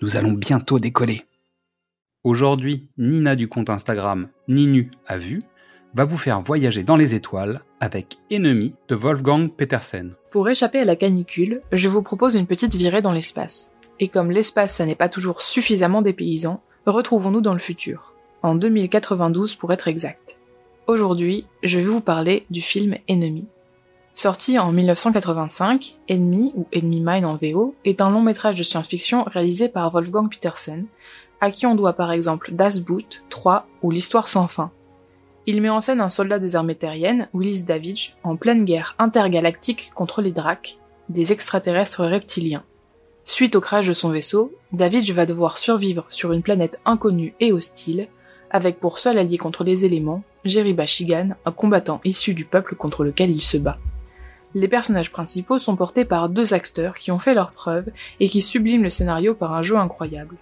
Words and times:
nous 0.00 0.16
allons 0.16 0.32
bientôt 0.32 0.78
décoller. 0.78 1.24
Aujourd'hui, 2.24 2.88
Nina 2.98 3.36
du 3.36 3.48
compte 3.48 3.70
Instagram 3.70 4.28
Ninu 4.48 4.90
a 5.06 5.16
vu 5.16 5.42
va 5.94 6.04
vous 6.04 6.18
faire 6.18 6.40
voyager 6.40 6.84
dans 6.84 6.96
les 6.96 7.14
étoiles 7.14 7.62
avec 7.80 8.18
Ennemi 8.30 8.74
de 8.88 8.94
Wolfgang 8.94 9.50
Petersen. 9.50 10.14
Pour 10.30 10.48
échapper 10.48 10.80
à 10.80 10.84
la 10.84 10.96
canicule, 10.96 11.62
je 11.72 11.88
vous 11.88 12.02
propose 12.02 12.34
une 12.34 12.46
petite 12.46 12.74
virée 12.74 13.02
dans 13.02 13.12
l'espace. 13.12 13.74
Et 13.98 14.08
comme 14.08 14.30
l'espace 14.30 14.74
ça 14.74 14.86
n'est 14.86 14.94
pas 14.94 15.08
toujours 15.08 15.40
suffisamment 15.40 16.02
dépaysant, 16.02 16.62
retrouvons-nous 16.86 17.40
dans 17.40 17.54
le 17.54 17.58
futur, 17.58 18.12
en 18.42 18.54
2092 18.54 19.54
pour 19.56 19.72
être 19.72 19.88
exact. 19.88 20.38
Aujourd'hui, 20.86 21.46
je 21.62 21.78
vais 21.78 21.86
vous 21.86 22.00
parler 22.00 22.46
du 22.50 22.62
film 22.62 22.96
Ennemi. 23.08 23.46
Sorti 24.18 24.58
en 24.58 24.72
1985, 24.72 25.94
Enemy 26.10 26.50
ou 26.56 26.66
Enemy 26.74 27.00
Mine 27.00 27.24
en 27.24 27.36
VO 27.36 27.76
est 27.84 28.00
un 28.00 28.10
long 28.10 28.20
métrage 28.20 28.58
de 28.58 28.64
science-fiction 28.64 29.22
réalisé 29.22 29.68
par 29.68 29.92
Wolfgang 29.92 30.28
Petersen, 30.28 30.86
à 31.40 31.52
qui 31.52 31.66
on 31.66 31.76
doit 31.76 31.92
par 31.92 32.10
exemple 32.10 32.50
Das 32.50 32.80
Boot, 32.80 33.22
3 33.30 33.68
ou 33.80 33.92
L'Histoire 33.92 34.26
sans 34.26 34.48
fin. 34.48 34.72
Il 35.46 35.62
met 35.62 35.68
en 35.68 35.80
scène 35.80 36.00
un 36.00 36.08
soldat 36.08 36.40
des 36.40 36.56
armées 36.56 36.74
terriennes, 36.74 37.28
Willis 37.32 37.62
Davidge, 37.62 38.14
en 38.24 38.34
pleine 38.34 38.64
guerre 38.64 38.96
intergalactique 38.98 39.92
contre 39.94 40.20
les 40.20 40.32
Dracs, 40.32 40.78
des 41.08 41.30
extraterrestres 41.30 42.04
reptiliens. 42.04 42.64
Suite 43.24 43.54
au 43.54 43.60
crash 43.60 43.86
de 43.86 43.92
son 43.92 44.08
vaisseau, 44.08 44.52
Davidge 44.72 45.12
va 45.12 45.26
devoir 45.26 45.58
survivre 45.58 46.06
sur 46.08 46.32
une 46.32 46.42
planète 46.42 46.80
inconnue 46.84 47.34
et 47.38 47.52
hostile, 47.52 48.08
avec 48.50 48.80
pour 48.80 48.98
seul 48.98 49.16
allié 49.16 49.38
contre 49.38 49.62
les 49.62 49.84
éléments, 49.84 50.24
Jerry 50.44 50.72
Bashigan, 50.72 51.36
un 51.44 51.52
combattant 51.52 52.00
issu 52.02 52.34
du 52.34 52.44
peuple 52.44 52.74
contre 52.74 53.04
lequel 53.04 53.30
il 53.30 53.42
se 53.42 53.58
bat. 53.58 53.78
Les 54.54 54.68
personnages 54.68 55.12
principaux 55.12 55.58
sont 55.58 55.76
portés 55.76 56.04
par 56.04 56.28
deux 56.28 56.54
acteurs 56.54 56.94
qui 56.94 57.12
ont 57.12 57.18
fait 57.18 57.34
leurs 57.34 57.50
preuves 57.50 57.90
et 58.18 58.28
qui 58.28 58.40
subliment 58.40 58.82
le 58.82 58.88
scénario 58.88 59.34
par 59.34 59.54
un 59.54 59.62
jeu 59.62 59.76
incroyable. 59.76 60.36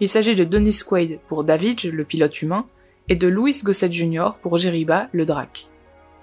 Il 0.00 0.08
s'agit 0.08 0.34
de 0.34 0.44
Dennis 0.44 0.80
Quaid 0.86 1.20
pour 1.26 1.44
David, 1.44 1.84
le 1.84 2.04
pilote 2.04 2.42
humain, 2.42 2.66
et 3.08 3.16
de 3.16 3.28
Louis 3.28 3.60
Gossett 3.62 3.92
Jr. 3.92 4.30
pour 4.42 4.56
Jeriba, 4.56 5.08
le 5.12 5.26
drac. 5.26 5.68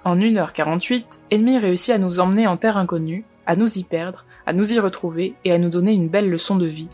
En 0.05 0.15
1h48, 0.15 1.03
Ennemi 1.31 1.57
réussit 1.57 1.93
à 1.93 1.97
nous 1.97 2.19
emmener 2.19 2.47
en 2.47 2.57
terre 2.57 2.77
inconnue, 2.77 3.25
à 3.45 3.55
nous 3.55 3.77
y 3.77 3.83
perdre, 3.83 4.25
à 4.45 4.53
nous 4.53 4.73
y 4.73 4.79
retrouver 4.79 5.33
et 5.43 5.51
à 5.51 5.57
nous 5.57 5.69
donner 5.69 5.93
une 5.93 6.07
belle 6.07 6.29
leçon 6.29 6.55
de 6.55 6.67
vie. 6.67 6.89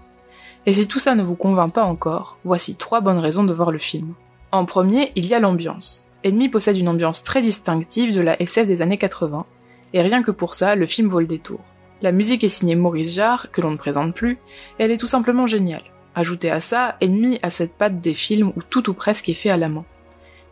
Et 0.66 0.74
si 0.74 0.88
tout 0.88 1.00
ça 1.00 1.16
ne 1.16 1.24
vous 1.24 1.36
convainc 1.36 1.74
pas 1.74 1.84
encore, 1.84 2.38
voici 2.44 2.76
trois 2.76 3.02
bonnes 3.02 3.20
raisons 3.20 3.44
de 3.44 3.54
voir 3.54 3.72
le 3.72 3.80
film. 3.80 4.14
En 4.52 4.66
premier, 4.66 5.12
il 5.16 5.26
y 5.26 5.33
a 5.33 5.39
l'ambiance. 5.39 6.08
Ennemi 6.23 6.48
possède 6.48 6.78
une 6.78 6.88
ambiance 6.88 7.23
très 7.23 7.42
distinctive 7.42 8.16
de 8.16 8.22
la 8.22 8.42
SF 8.42 8.67
des 8.67 8.82
années 8.82 8.98
80, 8.98 9.45
et 9.93 10.02
rien 10.02 10.23
que 10.23 10.31
pour 10.31 10.55
ça, 10.55 10.76
le 10.76 10.86
film 10.86 11.08
vaut 11.08 11.20
le 11.20 11.27
détour. 11.27 11.59
La 12.02 12.11
musique 12.11 12.43
est 12.43 12.49
signée 12.49 12.76
Maurice 12.76 13.14
Jarre, 13.14 13.52
que 13.52 13.61
l'on 13.61 13.71
ne 13.71 13.77
présente 13.77 14.14
plus, 14.14 14.33
et 14.77 14.83
elle 14.83 14.92
est 14.92 14.98
tout 14.98 15.08
simplement 15.08 15.48
géniale. 15.48 15.83
Ajoutez 16.15 16.52
à 16.52 16.59
ça, 16.59 16.98
Ennemi 17.02 17.39
à 17.42 17.49
cette 17.49 17.76
patte 17.76 18.02
des 18.02 18.14
films 18.14 18.52
où 18.55 18.61
tout 18.61 18.89
ou 18.89 18.93
presque 18.93 19.30
est 19.30 19.33
fait 19.33 19.49
à 19.49 19.58
la 19.58 19.70
main. 19.70 19.86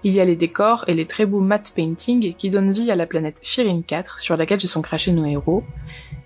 Il 0.03 0.13
y 0.13 0.19
a 0.19 0.25
les 0.25 0.35
décors 0.35 0.85
et 0.87 0.95
les 0.95 1.05
très 1.05 1.27
beaux 1.27 1.41
matte 1.41 1.73
painting 1.75 2.33
qui 2.33 2.49
donnent 2.49 2.71
vie 2.71 2.89
à 2.89 2.95
la 2.95 3.05
planète 3.05 3.39
Firin 3.43 3.81
4 3.85 4.19
sur 4.19 4.35
laquelle 4.35 4.59
se 4.59 4.67
sont 4.67 4.81
crachés 4.81 5.11
nos 5.11 5.25
héros. 5.25 5.63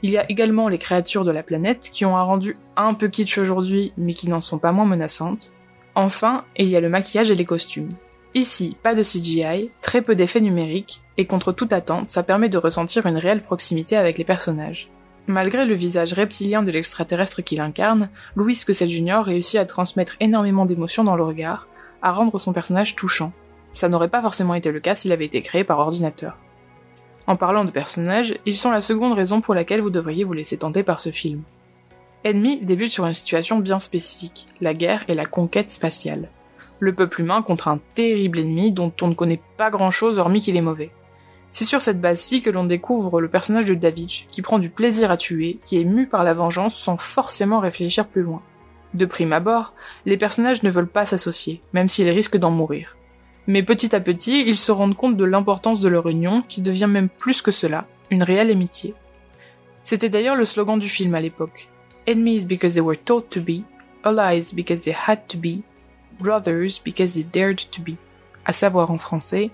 Il 0.01 0.11
y 0.11 0.17
a 0.17 0.29
également 0.31 0.69
les 0.69 0.77
créatures 0.77 1.25
de 1.25 1.31
la 1.31 1.43
planète 1.43 1.89
qui 1.91 2.05
ont 2.05 2.15
un 2.15 2.23
rendu 2.23 2.57
un 2.77 2.93
peu 2.93 3.09
kitsch 3.09 3.37
aujourd'hui 3.37 3.91
mais 3.97 4.13
qui 4.13 4.29
n'en 4.29 4.39
sont 4.39 4.59
pas 4.59 4.71
moins 4.71 4.85
menaçantes. 4.85 5.51
Enfin, 5.93 6.45
il 6.55 6.69
y 6.69 6.77
a 6.77 6.81
le 6.81 6.89
maquillage 6.89 7.31
et 7.31 7.35
les 7.35 7.45
costumes. 7.45 7.89
Ici, 8.37 8.75
pas 8.83 8.95
de 8.95 9.01
CGI, 9.01 9.71
très 9.81 10.01
peu 10.01 10.13
d'effets 10.13 10.41
numériques, 10.41 11.01
et 11.15 11.25
contre 11.25 11.53
toute 11.53 11.71
attente, 11.71 12.09
ça 12.09 12.21
permet 12.21 12.49
de 12.49 12.57
ressentir 12.57 13.05
une 13.05 13.15
réelle 13.15 13.41
proximité 13.41 13.95
avec 13.95 14.17
les 14.17 14.25
personnages. 14.25 14.89
Malgré 15.27 15.63
le 15.63 15.73
visage 15.73 16.11
reptilien 16.11 16.61
de 16.61 16.69
l'extraterrestre 16.69 17.41
qu'il 17.41 17.61
incarne, 17.61 18.09
Louis 18.35 18.59
Gossett 18.67 18.89
Jr. 18.89 19.21
réussit 19.23 19.57
à 19.57 19.65
transmettre 19.65 20.17
énormément 20.19 20.65
d'émotions 20.65 21.05
dans 21.05 21.15
le 21.15 21.23
regard, 21.23 21.69
à 22.01 22.11
rendre 22.11 22.37
son 22.37 22.51
personnage 22.51 22.97
touchant. 22.97 23.31
Ça 23.71 23.87
n'aurait 23.87 24.09
pas 24.09 24.21
forcément 24.21 24.53
été 24.53 24.69
le 24.69 24.81
cas 24.81 24.95
s'il 24.95 25.13
avait 25.13 25.25
été 25.25 25.41
créé 25.41 25.63
par 25.63 25.79
ordinateur. 25.79 26.37
En 27.27 27.37
parlant 27.37 27.63
de 27.63 27.71
personnages, 27.71 28.37
ils 28.45 28.57
sont 28.57 28.69
la 28.69 28.81
seconde 28.81 29.13
raison 29.13 29.39
pour 29.39 29.55
laquelle 29.55 29.81
vous 29.81 29.89
devriez 29.89 30.25
vous 30.25 30.33
laisser 30.33 30.57
tenter 30.57 30.83
par 30.83 30.99
ce 30.99 31.09
film. 31.09 31.41
Ennemi 32.25 32.59
débute 32.65 32.89
sur 32.89 33.05
une 33.05 33.13
situation 33.13 33.59
bien 33.59 33.79
spécifique, 33.79 34.49
la 34.59 34.73
guerre 34.73 35.05
et 35.07 35.15
la 35.15 35.25
conquête 35.25 35.71
spatiale 35.71 36.27
le 36.79 36.93
peuple 36.93 37.21
humain 37.21 37.41
contre 37.41 37.67
un 37.67 37.79
terrible 37.93 38.39
ennemi 38.39 38.71
dont 38.71 38.91
on 39.01 39.07
ne 39.07 39.13
connaît 39.13 39.41
pas 39.57 39.69
grand 39.69 39.91
chose 39.91 40.19
hormis 40.19 40.41
qu'il 40.41 40.57
est 40.57 40.61
mauvais. 40.61 40.91
C'est 41.51 41.63
sur 41.63 41.81
cette 41.81 42.01
base-ci 42.01 42.41
que 42.41 42.49
l'on 42.49 42.65
découvre 42.65 43.21
le 43.21 43.29
personnage 43.29 43.65
de 43.65 43.75
David, 43.75 44.09
qui 44.29 44.41
prend 44.41 44.59
du 44.59 44.69
plaisir 44.69 45.09
à 45.09 45.17
tuer, 45.17 45.59
qui 45.63 45.79
est 45.79 45.85
mu 45.85 46.05
par 46.05 46.23
la 46.23 46.33
vengeance 46.33 46.75
sans 46.75 46.97
forcément 46.97 47.59
réfléchir 47.59 48.07
plus 48.07 48.23
loin. 48.23 48.41
De 48.93 49.05
prime 49.05 49.31
abord, 49.31 49.73
les 50.05 50.17
personnages 50.17 50.63
ne 50.63 50.69
veulent 50.69 50.87
pas 50.87 51.05
s'associer, 51.05 51.61
même 51.73 51.87
s'ils 51.87 52.09
risquent 52.09 52.37
d'en 52.37 52.51
mourir. 52.51 52.97
Mais 53.47 53.63
petit 53.63 53.95
à 53.95 53.99
petit, 53.99 54.43
ils 54.45 54.57
se 54.57 54.71
rendent 54.71 54.95
compte 54.95 55.17
de 55.17 55.23
l'importance 55.23 55.79
de 55.79 55.87
leur 55.87 56.07
union, 56.07 56.43
qui 56.47 56.61
devient 56.61 56.89
même 56.89 57.09
plus 57.09 57.41
que 57.41 57.51
cela, 57.51 57.85
une 58.09 58.23
réelle 58.23 58.51
amitié. 58.51 58.93
C'était 59.83 60.09
d'ailleurs 60.09 60.35
le 60.35 60.45
slogan 60.45 60.79
du 60.79 60.89
film 60.89 61.13
à 61.15 61.21
l'époque. 61.21 61.69
Enemies 62.07 62.45
because 62.45 62.73
they 62.73 62.81
were 62.81 62.97
taught 62.97 63.29
to 63.29 63.39
be, 63.39 63.63
allies 64.03 64.53
because 64.53 64.83
they 64.83 64.95
had 65.07 65.27
to 65.27 65.37
be, 65.37 65.61
brothers 66.19 66.79
because 66.83 67.13
they 67.13 67.23
dared 67.23 67.59
to 67.71 67.81
be, 67.81 67.95
à 68.45 68.51
savoir 68.51 68.91
en 68.91 68.97
français, 68.97 69.51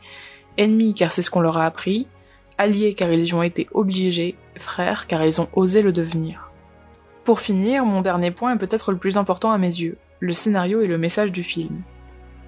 ennemis 0.58 0.94
car 0.94 1.12
c'est 1.12 1.22
ce 1.22 1.30
qu'on 1.30 1.42
leur 1.42 1.58
a 1.58 1.66
appris, 1.66 2.08
alliés 2.58 2.94
car 2.94 3.12
ils 3.12 3.26
y 3.26 3.34
ont 3.34 3.44
été 3.44 3.68
obligés, 3.74 4.36
frères 4.58 5.08
car 5.08 5.24
ils 5.24 5.42
ont 5.42 5.50
osé 5.54 5.82
le 5.82 5.92
devenir. 5.92 6.52
Pour 7.24 7.40
finir, 7.40 7.86
mon 7.86 8.02
dernier 8.02 8.32
point 8.32 8.56
est 8.56 8.60
peut-être 8.60 8.92
le 8.92 8.98
plus 8.98 9.18
important 9.18 9.52
à 9.52 9.58
mes 9.58 9.68
yeux, 9.68 9.98
le 10.20 10.34
scénario 10.34 10.82
et 10.82 10.88
le 10.88 10.98
message 10.98 11.32
du 11.32 11.44
film. 11.44 11.82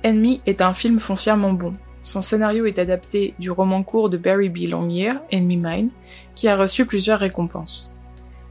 Enemy 0.04 0.42
est 0.46 0.62
un 0.62 0.74
film 0.74 1.00
foncièrement 1.00 1.54
bon. 1.54 1.74
Son 2.02 2.22
scénario 2.22 2.66
est 2.66 2.80
adapté 2.80 3.34
du 3.40 3.50
roman 3.50 3.84
court 3.84 4.10
de 4.10 4.18
Barry 4.18 4.50
B. 4.50 4.68
Longyear, 4.68 5.22
Enemy 5.32 5.58
Mine, 5.58 5.90
qui 6.36 6.48
a 6.50 6.58
reçu 6.58 6.86
plusieurs 6.86 7.20
récompenses. 7.20 7.93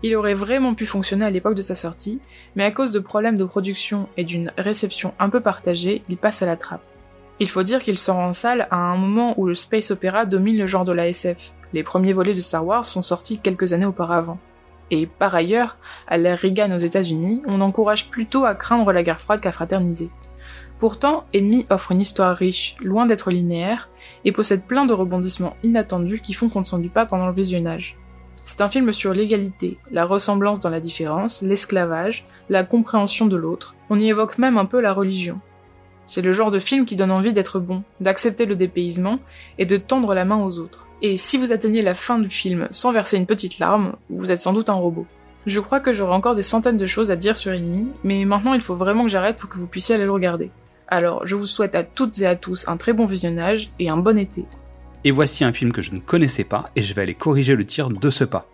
Il 0.05 0.17
aurait 0.17 0.35
vraiment 0.35 0.75
pu 0.75 0.85
fonctionner 0.85 1.25
à 1.25 1.31
l'époque 1.31 1.55
de 1.55 1.63
sa 1.63 1.77
sortie, 1.77 2.21
mais 2.57 2.65
à 2.65 2.73
cause 2.73 2.91
de 2.91 2.99
problèmes 2.99 3.37
de 3.37 3.45
production 3.45 4.09
et 4.17 4.25
d'une 4.25 4.53
réception 4.59 5.15
un 5.21 5.31
peu 5.31 5.41
partagée, 5.41 6.03
il 6.09 6.17
passe 6.17 6.43
à 6.43 6.47
la 6.47 6.57
trappe. 6.57 6.83
Il 7.39 7.49
faut 7.49 7.63
dire 7.63 7.81
qu'il 7.81 7.99
sort 7.99 8.19
en 8.19 8.33
salle 8.33 8.67
à 8.71 8.77
un 8.77 8.97
moment 8.97 9.35
où 9.39 9.47
le 9.47 9.55
space 9.55 9.91
opéra 9.91 10.27
domine 10.27 10.59
le 10.59 10.67
genre 10.67 10.85
de 10.85 10.93
la 10.93 11.09
SF. 11.09 11.53
Les 11.73 11.83
premiers 11.83 12.13
volets 12.13 12.35
de 12.35 12.41
Star 12.41 12.67
Wars 12.67 12.85
sont 12.85 13.03
sortis 13.03 13.39
quelques 13.39 13.73
années 13.73 13.87
auparavant. 13.87 14.39
Et 14.91 15.07
par 15.07 15.35
ailleurs, 15.35 15.79
à 16.07 16.19
l'ère 16.19 16.39
Reagan 16.39 16.73
aux 16.73 16.79
États-Unis, 16.79 17.43
on 17.47 17.61
encourage 17.61 18.11
plutôt 18.11 18.45
à 18.45 18.55
craindre 18.55 18.93
la 18.93 19.03
guerre 19.03 19.21
froide 19.21 19.41
qu'à 19.41 19.53
fraterniser. 19.53 20.11
Pourtant, 20.79 21.25
Enemy 21.35 21.65
offre 21.71 21.93
une 21.93 22.01
histoire 22.01 22.37
riche, 22.37 22.75
loin 22.81 23.07
d'être 23.07 23.31
linéaire, 23.31 23.89
et 24.25 24.33
possède 24.33 24.65
plein 24.65 24.85
de 24.85 24.93
rebondissements 24.93 25.57
inattendus 25.63 26.21
qui 26.21 26.35
font 26.35 26.49
qu'on 26.49 26.61
ne 26.61 26.65
s'ennuie 26.65 26.89
pas 26.89 27.07
pendant 27.07 27.29
le 27.29 27.33
visionnage. 27.33 27.97
C'est 28.45 28.61
un 28.61 28.69
film 28.69 28.93
sur 28.93 29.15
l'égalité, 29.15 29.79
la 29.93 30.05
ressemblance 30.05 30.61
dans 30.61 30.71
la 30.71 30.81
différence, 30.81 31.43
l'esclavage, 31.43 32.27
la 32.51 32.65
compréhension 32.65 33.27
de 33.27 33.37
l'autre. 33.37 33.77
On 33.89 34.01
y 34.01 34.09
évoque 34.09 34.39
même 34.39 34.59
un 34.59 34.65
peu 34.65 34.81
la 34.81 34.93
religion. 34.93 35.39
C'est 36.07 36.23
le 36.23 36.33
genre 36.33 36.51
de 36.51 36.59
film 36.59 36.85
qui 36.85 36.97
donne 36.97 37.13
envie 37.13 37.33
d'être 37.33 37.61
bon, 37.61 37.85
d'accepter 38.01 38.45
le 38.45 38.57
dépaysement 38.57 39.21
et 39.59 39.67
de 39.67 39.77
tendre 39.77 40.15
la 40.15 40.25
main 40.25 40.43
aux 40.43 40.59
autres. 40.59 40.87
Et 41.03 41.17
si 41.17 41.39
vous 41.39 41.53
atteignez 41.53 41.83
la 41.83 41.95
fin 41.95 42.19
du 42.19 42.31
film 42.31 42.67
sans 42.71 42.93
verser 42.93 43.17
une 43.17 43.27
petite 43.27 43.61
larme, 43.61 43.95
vous 44.11 44.33
êtes 44.33 44.39
sans 44.39 44.53
doute 44.53 44.71
un 44.71 44.75
robot. 44.75 45.07
Je 45.47 45.61
crois 45.61 45.81
que 45.81 45.93
j'aurai 45.93 46.13
encore 46.13 46.35
des 46.35 46.43
centaines 46.43 46.77
de 46.77 46.87
choses 46.87 47.11
à 47.11 47.17
dire 47.17 47.37
sur 47.37 47.53
Enemy, 47.53 47.89
mais 48.03 48.25
maintenant 48.25 48.55
il 48.55 48.61
faut 48.61 48.77
vraiment 48.77 49.05
que 49.05 49.11
j'arrête 49.11 49.37
pour 49.37 49.49
que 49.49 49.59
vous 49.59 49.69
puissiez 49.69 49.95
aller 49.95 50.05
le 50.05 50.13
regarder. 50.13 50.51
Alors 50.89 51.27
je 51.27 51.37
vous 51.37 51.47
souhaite 51.47 51.75
à 51.75 51.85
toutes 51.85 52.19
et 52.21 52.27
à 52.27 52.37
tous 52.37 52.69
un 52.69 52.77
très 52.77 52.93
bon 52.93 53.05
visionnage 53.05 53.71
et 53.79 53.89
un 53.89 53.97
bon 53.97 54.19
été. 54.19 54.45
Et 55.05 55.11
voici 55.11 55.43
un 55.43 55.53
film 55.53 55.73
que 55.73 55.83
je 55.83 55.95
ne 55.95 56.01
connaissais 56.01 56.45
pas 56.45 56.71
et 56.77 56.83
je 56.83 56.95
vais 56.95 57.03
aller 57.03 57.15
corriger 57.15 57.57
le 57.57 57.65
tir 57.65 57.89
de 57.89 58.11
ce 58.11 58.23
pas. 58.25 58.49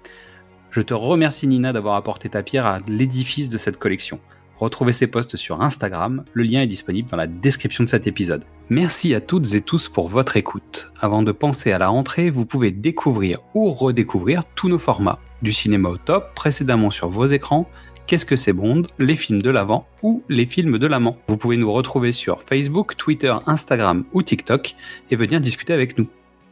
Je 0.71 0.81
te 0.81 0.95
remercie 0.95 1.47
Nina 1.47 1.73
d'avoir 1.73 1.97
apporté 1.97 2.29
ta 2.29 2.43
pierre 2.43 2.67
à 2.67 2.79
l'édifice 2.89 3.49
de 3.51 3.59
cette 3.59 3.79
collection. 3.79 4.19
Retrouvez 4.59 4.93
ces 4.93 5.07
posts 5.07 5.37
sur 5.37 5.63
Instagram, 5.63 6.25
le 6.33 6.43
lien 6.43 6.63
est 6.63 6.67
disponible 6.67 7.09
dans 7.11 7.17
la 7.17 7.27
description 7.27 7.85
de 7.85 7.89
cet 7.89 8.07
épisode. 8.07 8.45
Merci 8.71 9.15
à 9.15 9.21
toutes 9.21 9.55
et 9.55 9.61
tous 9.61 9.89
pour 9.89 10.09
votre 10.09 10.37
écoute. 10.37 10.91
Avant 11.01 11.23
de 11.23 11.33
penser 11.33 11.71
à 11.71 11.79
la 11.79 11.89
rentrée, 11.89 12.31
vous 12.31 12.45
pouvez 12.45 12.73
découvrir 12.73 13.39
ou 13.55 13.71
redécouvrir 13.71 14.43
tous 14.57 14.69
nos 14.69 14.79
formats. 14.79 15.21
Du 15.43 15.53
cinéma 15.53 15.91
au 15.91 15.97
top, 15.97 16.35
précédemment 16.35 16.91
sur 16.91 17.09
vos 17.09 17.27
écrans, 17.27 17.69
Qu'est-ce 18.09 18.25
que 18.25 18.37
c'est 18.37 18.55
Bond, 18.55 18.85
les 18.99 19.17
films 19.17 19.43
de 19.43 19.51
l'avant 19.51 19.87
ou 20.03 20.23
les 20.31 20.47
films 20.47 20.79
de 20.79 20.87
l'amant. 20.87 21.19
Vous 21.29 21.37
pouvez 21.37 21.59
nous 21.59 21.71
retrouver 21.71 22.13
sur 22.13 22.43
Facebook, 22.43 22.97
Twitter, 22.97 23.37
Instagram 23.45 24.07
ou 24.15 24.23
TikTok 24.23 24.77
et 25.11 25.15
venir 25.15 25.43
discuter 25.43 25.75
avec 25.75 25.99
nous. 25.99 26.09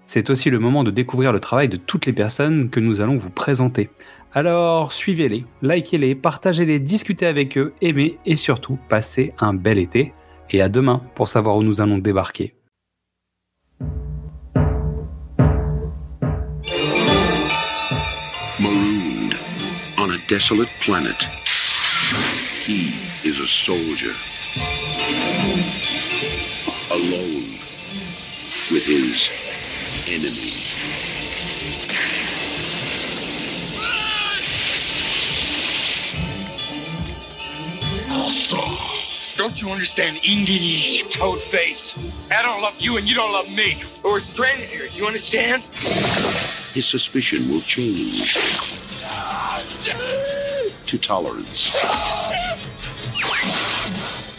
C'est 0.06 0.31
aussi 0.31 0.50
le 0.50 0.61
moment 0.61 0.85
de 0.85 0.93
découvrir 0.93 1.32
le 1.32 1.41
travail 1.41 1.69
de 1.69 1.76
toutes 1.76 2.06
les 2.06 2.12
personnes 2.12 2.70
que 2.70 2.79
nous 2.79 3.00
allons 3.00 3.17
vous 3.17 3.29
présenter. 3.29 3.91
Alors 4.32 4.93
suivez-les, 4.93 5.44
likez-les, 5.62 6.14
partagez-les, 6.14 6.79
discutez 6.79 7.26
avec 7.26 7.58
eux, 7.58 7.75
aimez 7.82 8.19
et 8.25 8.37
surtout 8.37 8.79
passez 8.88 9.35
un 9.41 9.53
bel 9.53 9.79
été. 9.79 10.12
Et 10.50 10.62
à 10.62 10.69
demain 10.69 11.03
pour 11.17 11.26
savoir 11.26 11.56
où 11.56 11.64
nous 11.64 11.81
allons 11.81 11.99
débarquer. 11.99 12.55
Marooned 18.61 19.35
on 19.99 20.11
a 20.11 20.19
desolate 20.29 20.69
he 22.67 22.94
is 23.25 23.41
a 23.41 23.47
soldier. 23.47 24.12
Alone 26.91 27.58
with 28.70 28.85
his 28.85 29.31
enemy. 30.08 30.53
Don't 39.37 39.61
you 39.61 39.70
understand 39.70 40.19
English, 40.25 41.05
toad 41.05 41.41
face? 41.41 41.97
I 42.31 42.43
don't 42.43 42.62
love 42.62 42.75
you 42.79 42.97
and 42.97 43.06
you 43.06 43.14
don't 43.14 43.32
love 43.32 43.49
me. 43.50 43.82
We're 44.03 44.20
stranded 44.20 44.69
here, 44.69 44.88
you 44.93 45.06
understand? 45.06 45.62
His 46.75 46.87
suspicion 46.87 47.47
will 47.49 47.61
change 47.61 48.35
to 50.87 50.99
tolerance. 50.99 51.75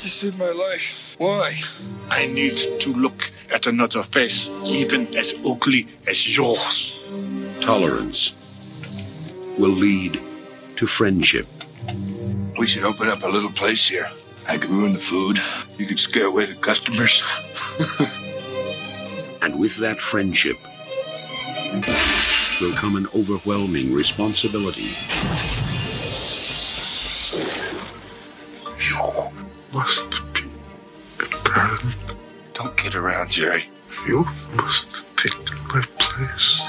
You 0.04 0.10
saved 0.10 0.38
my 0.38 0.52
life. 0.52 1.16
Why? 1.20 1.62
I 2.10 2.26
need 2.26 2.58
to 2.80 2.94
look 2.94 3.32
at 3.52 3.68
another 3.68 4.04
face, 4.04 4.50
even 4.66 5.16
as 5.16 5.34
ugly 5.46 5.88
as 6.08 6.36
yours. 6.38 7.04
Tolerance 7.62 8.34
will 9.58 9.72
lead 9.72 10.20
to 10.76 10.88
friendship. 10.88 11.48
We 12.58 12.68
should 12.68 12.84
open 12.84 13.08
up 13.08 13.24
a 13.24 13.28
little 13.28 13.52
place 13.52 13.88
here. 13.88 14.10
I 14.48 14.58
could 14.58 14.70
ruin 14.70 14.94
the 14.94 15.00
food. 15.00 15.40
You 15.78 15.86
could 15.86 16.00
scare 16.00 16.28
away 16.28 16.46
the 16.46 16.56
customers. 16.56 17.22
And 19.48 19.60
with 19.60 19.78
that 19.78 20.00
friendship 20.02 20.58
will 22.60 22.74
come 22.74 22.98
an 22.98 23.08
overwhelming 23.16 23.94
responsibility. 23.94 24.96
You 28.78 29.32
must 29.72 30.22
be 30.34 30.42
a 31.22 31.28
parent. 31.48 32.07
Don't 32.58 32.76
get 32.76 32.96
around, 32.96 33.30
Jerry. 33.30 33.70
You 34.08 34.26
must 34.56 35.06
take 35.16 35.38
my 35.68 35.84
place. 36.00 36.60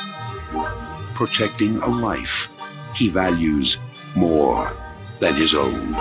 protecting 1.14 1.78
a 1.78 1.86
life 1.88 2.50
he 2.94 3.08
values 3.08 3.78
more 4.14 4.76
than 5.18 5.34
his 5.34 5.54
own. 5.54 5.92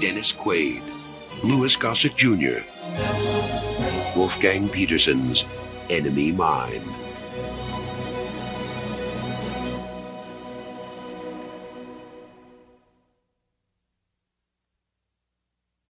Dennis 0.00 0.32
Quaid, 0.32 0.82
Louis 1.44 1.76
Gossett 1.76 2.16
Jr., 2.16 2.64
Wolfgang 4.18 4.68
Peterson's 4.68 5.44
Enemy 5.88 6.32
Mine. 6.32 6.97